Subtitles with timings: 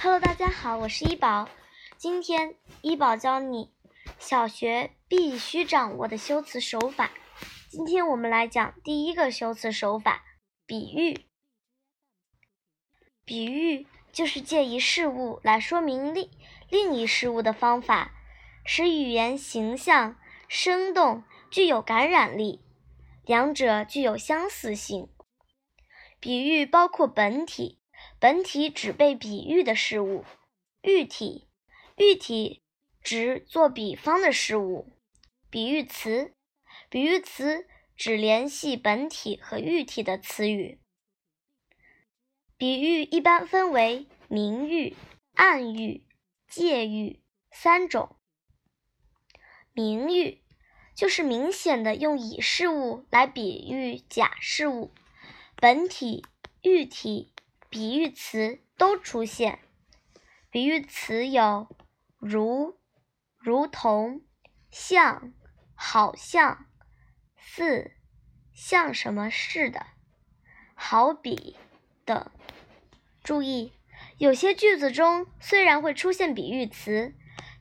[0.00, 1.48] Hello，大家好，我是一宝。
[1.96, 3.72] 今天一宝教你
[4.18, 7.10] 小学必须掌握的修辞手法。
[7.68, 10.22] 今天我们来讲第一个修辞手法——
[10.66, 11.26] 比喻。
[13.24, 16.30] 比喻就是借一事物来说明另
[16.68, 18.12] 另一事物的方法，
[18.64, 20.16] 使语言形象、
[20.48, 22.60] 生动，具有感染力。
[23.24, 25.08] 两者具有相似性。
[26.20, 27.81] 比喻包括本体。
[28.22, 30.24] 本体指被比喻的事物，
[30.82, 31.48] 喻体，
[31.96, 32.62] 喻体
[33.02, 34.92] 指做比方的事物。
[35.50, 36.32] 比喻词，
[36.88, 37.66] 比喻词
[37.96, 40.78] 指联系本体和喻体的词语。
[42.56, 44.94] 比喻一般分为明喻、
[45.34, 46.06] 暗喻、
[46.46, 48.14] 借喻三种。
[49.72, 50.44] 明喻
[50.94, 54.92] 就是明显的用乙事物来比喻甲事物，
[55.56, 56.24] 本体、
[56.62, 57.31] 喻体。
[57.72, 59.60] 比喻词都出现，
[60.50, 61.74] 比喻词有
[62.18, 62.78] 如、
[63.38, 64.20] 如同、
[64.70, 65.32] 像、
[65.74, 66.66] 好像、
[67.34, 67.96] 似、
[68.52, 69.86] 像什么似的、
[70.74, 71.56] 好比
[72.04, 72.30] 等。
[73.24, 73.72] 注意，
[74.18, 77.14] 有些句子中虽然会出现比喻词，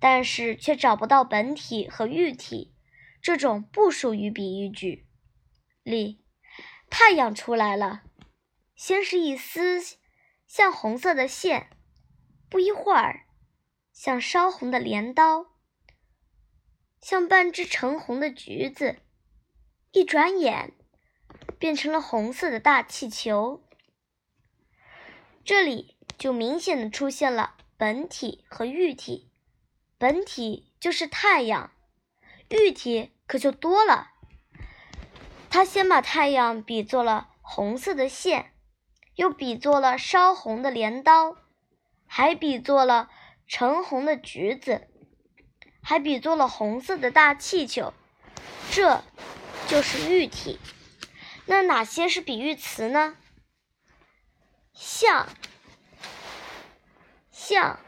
[0.00, 2.72] 但是却找不到本体和喻体，
[3.20, 5.06] 这种不属于比喻句。
[5.82, 6.24] 例：
[6.88, 8.04] 太阳出来了。
[8.78, 9.82] 先是一丝
[10.46, 11.68] 像红色的线，
[12.48, 13.26] 不一会儿，
[13.92, 15.46] 像烧红的镰刀，
[17.00, 19.00] 像半只橙红的橘子，
[19.90, 20.74] 一转眼
[21.58, 23.64] 变成了红色的大气球。
[25.44, 29.28] 这里就明显的出现了本体和喻体，
[29.98, 31.72] 本体就是太阳，
[32.50, 34.12] 喻体可就多了。
[35.50, 38.52] 他先把太阳比作了红色的线。
[39.18, 41.36] 又比作了烧红的镰刀，
[42.06, 43.10] 还比作了
[43.48, 44.86] 橙红的橘子，
[45.82, 47.92] 还比作了红色的大气球，
[48.70, 49.02] 这
[49.66, 50.60] 就是喻体。
[51.46, 53.16] 那哪些是比喻词呢？
[54.72, 55.26] 像、
[57.32, 57.80] 像、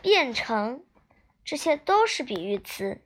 [0.00, 0.84] 变成，
[1.44, 3.02] 这些都是比喻词。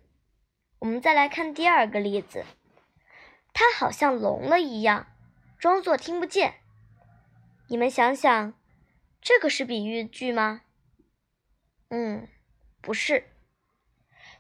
[0.80, 2.44] 我们再来看第二个例子，
[3.54, 5.06] 他好像聋了一样，
[5.58, 6.56] 装作听不见。
[7.74, 8.54] 你们想想，
[9.20, 10.60] 这个是比喻句吗？
[11.88, 12.28] 嗯，
[12.80, 13.32] 不是。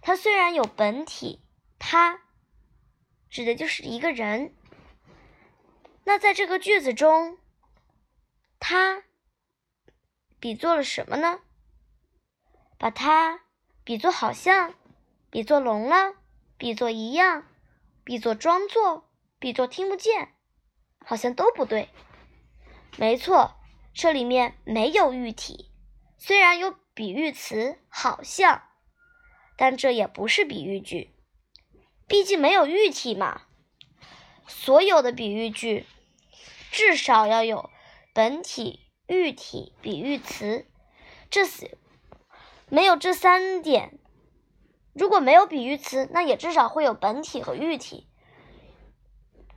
[0.00, 1.42] 它虽然有本体，
[1.76, 2.22] 它
[3.28, 4.54] 指的就是一个人。
[6.04, 7.36] 那在这个句子中，
[8.60, 9.02] 它
[10.38, 11.40] 比作了什么呢？
[12.78, 13.40] 把它
[13.82, 14.76] 比作好像，
[15.28, 16.14] 比作聋了，
[16.56, 17.48] 比作一样，
[18.04, 20.36] 比作装作，比作听不见，
[21.04, 21.88] 好像都不对。
[22.96, 23.56] 没错，
[23.92, 25.70] 这里面没有喻体，
[26.16, 28.62] 虽然有比喻词“好像”，
[29.58, 31.10] 但这也不是比喻句，
[32.06, 33.42] 毕竟没有喻体嘛。
[34.46, 35.86] 所有的比喻句
[36.70, 37.70] 至少要有
[38.12, 40.66] 本体、喻体、比喻词，
[41.30, 41.42] 这
[42.68, 43.98] 没有这三点，
[44.92, 48.06] 如果没有比喻词，那也至少会有本体和喻体，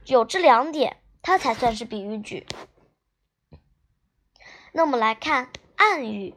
[0.06, 2.48] 有这两点，它才算是比喻句。
[4.72, 6.36] 那我们来看暗喻，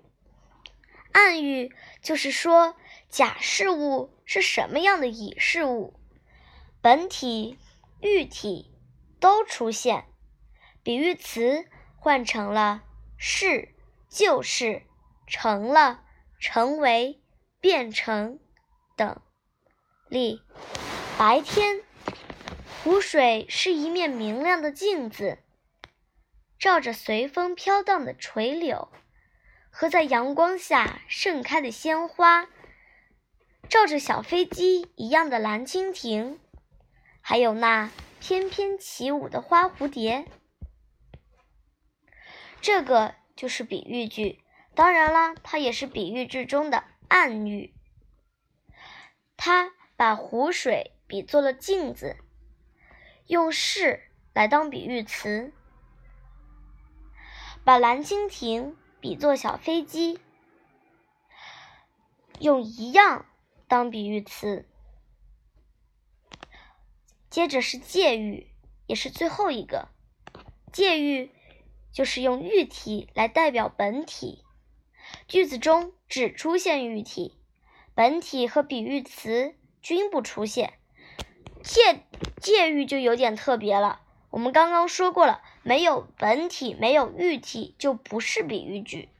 [1.12, 2.76] 暗喻就是说
[3.08, 5.94] 甲事物是什么样的乙事物，
[6.80, 7.58] 本体、
[8.00, 8.72] 喻体
[9.18, 10.06] 都出现，
[10.82, 12.82] 比喻词换成了
[13.18, 13.74] 是、
[14.08, 14.82] 就是、
[15.26, 16.02] 成了、
[16.38, 17.20] 成为、
[17.60, 18.38] 变成
[18.96, 19.20] 等。
[20.08, 20.42] 例：
[21.18, 21.82] 白天，
[22.82, 25.38] 湖水是一面明亮的镜子。
[26.60, 28.92] 照着随风飘荡的垂柳，
[29.70, 32.50] 和在阳光下盛开的鲜花，
[33.66, 36.38] 照着小飞机一样的蓝蜻蜓，
[37.22, 40.26] 还有那翩翩起舞的花蝴蝶，
[42.60, 44.44] 这个就是比喻句。
[44.74, 47.74] 当然了，它也是比喻句中的暗喻。
[49.38, 52.18] 它把湖水比作了镜子，
[53.28, 55.54] 用是来当比喻词。
[57.64, 60.18] 把蓝蜻蜓比作小飞机，
[62.38, 63.26] 用一样
[63.68, 64.66] 当比喻词。
[67.28, 68.48] 接着是借喻，
[68.86, 69.88] 也是最后一个。
[70.72, 71.30] 借喻
[71.92, 74.44] 就是用喻体来代表本体，
[75.28, 77.38] 句子中只出现喻体，
[77.94, 80.74] 本体和比喻词均不出现。
[81.62, 82.04] 借
[82.40, 84.00] 借喻就有点特别了。
[84.30, 89.10] 我们刚刚说过了，没有本体，没有喻体，就不是比喻句。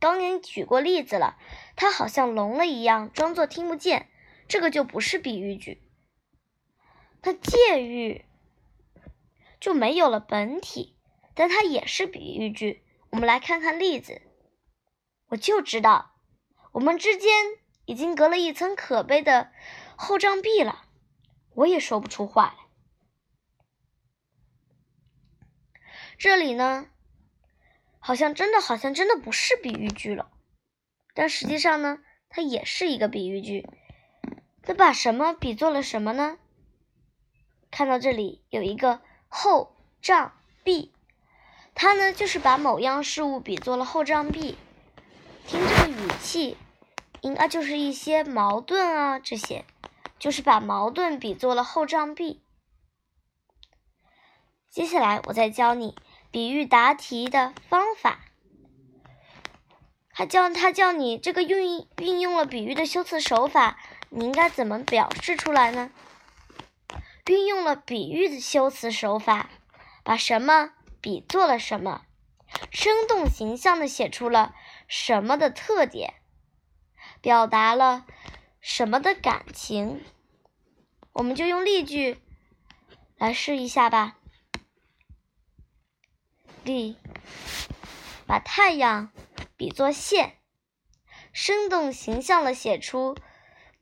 [0.00, 1.36] 刚刚举过例子了，
[1.76, 4.08] 他好像聋了一样，装作听不见，
[4.48, 5.82] 这个就不是比喻句。
[7.22, 8.24] 那借喻
[9.60, 10.96] 就没有了本体，
[11.34, 12.84] 但它也是比喻句。
[13.10, 14.22] 我们来看看例子。
[15.30, 16.12] 我就知道，
[16.72, 17.30] 我们之间
[17.86, 19.50] 已经隔了一层可悲的
[19.96, 20.84] 厚障壁了。
[21.54, 22.67] 我也说不出话来。
[26.18, 26.86] 这里呢，
[28.00, 30.32] 好像真的，好像真的不是比喻句了，
[31.14, 33.68] 但实际上呢，它也是一个比喻句。
[34.62, 36.38] 它把什么比作了什么呢？
[37.70, 40.32] 看到这里有一个厚障
[40.64, 40.92] 壁，
[41.72, 44.58] 它呢就是把某样事物比作了厚障壁。
[45.46, 46.56] 听这个语气，
[47.20, 49.64] 应该就是一些矛盾啊，这些
[50.18, 52.42] 就是把矛盾比作了厚障壁。
[54.68, 55.96] 接下来我再教你。
[56.30, 58.20] 比喻答题的方法，
[60.10, 63.78] 他教他教你这个运运用了比喻的修辞手法，
[64.10, 65.90] 你应该怎么表示出来呢？
[67.26, 69.50] 运用了比喻的修辞手法，
[70.02, 72.02] 把什么比作了什么，
[72.70, 74.54] 生动形象的写出了
[74.86, 76.14] 什么的特点，
[77.20, 78.06] 表达了
[78.60, 80.02] 什么的感情。
[81.12, 82.18] 我们就用例句
[83.16, 84.16] 来试一下吧。
[86.68, 86.96] 例：
[88.26, 89.10] 把太阳
[89.56, 90.34] 比作线，
[91.32, 93.16] 生动形象的写出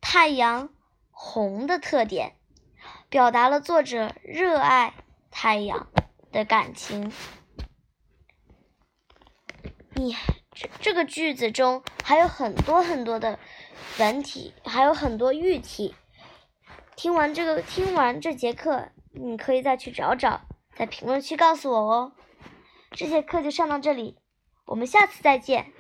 [0.01, 0.71] 太阳
[1.11, 2.37] 红的特点，
[3.09, 4.95] 表达了作者热爱
[5.31, 5.89] 太阳
[6.31, 7.13] 的感情。
[9.95, 10.15] 你
[10.53, 13.39] 这这个句子中还有很多很多的
[13.99, 15.95] 文体，还有很多喻体。
[16.95, 20.43] 听完这个，听完这节课，你可以再去找找，
[20.75, 22.13] 在评论区告诉我哦。
[22.93, 24.17] 这节课就上到这里，
[24.67, 25.73] 我们下次再见。